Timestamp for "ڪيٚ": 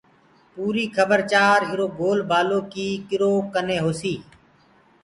2.73-3.03